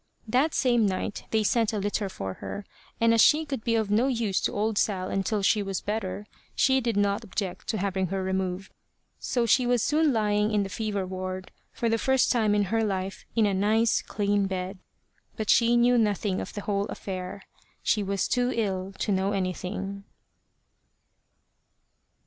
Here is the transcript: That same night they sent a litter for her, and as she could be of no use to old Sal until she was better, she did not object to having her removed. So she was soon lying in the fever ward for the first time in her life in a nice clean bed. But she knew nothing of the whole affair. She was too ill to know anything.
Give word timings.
That 0.27 0.55
same 0.55 0.87
night 0.87 1.25
they 1.29 1.43
sent 1.43 1.73
a 1.73 1.77
litter 1.77 2.09
for 2.09 2.33
her, 2.41 2.65
and 2.99 3.13
as 3.13 3.21
she 3.21 3.45
could 3.45 3.63
be 3.63 3.75
of 3.75 3.91
no 3.91 4.07
use 4.07 4.41
to 4.41 4.51
old 4.51 4.79
Sal 4.79 5.11
until 5.11 5.43
she 5.43 5.61
was 5.61 5.79
better, 5.79 6.25
she 6.55 6.81
did 6.81 6.97
not 6.97 7.23
object 7.23 7.67
to 7.67 7.77
having 7.77 8.07
her 8.07 8.23
removed. 8.23 8.73
So 9.19 9.45
she 9.45 9.67
was 9.67 9.83
soon 9.83 10.11
lying 10.11 10.51
in 10.55 10.63
the 10.63 10.69
fever 10.69 11.05
ward 11.05 11.51
for 11.71 11.87
the 11.87 11.99
first 11.99 12.31
time 12.31 12.55
in 12.55 12.63
her 12.73 12.83
life 12.83 13.27
in 13.35 13.45
a 13.45 13.53
nice 13.53 14.01
clean 14.01 14.47
bed. 14.47 14.79
But 15.37 15.51
she 15.51 15.77
knew 15.77 15.99
nothing 15.99 16.41
of 16.41 16.53
the 16.55 16.61
whole 16.61 16.85
affair. 16.87 17.43
She 17.83 18.01
was 18.01 18.27
too 18.27 18.51
ill 18.51 18.93
to 18.97 19.11
know 19.11 19.33
anything. 19.33 20.05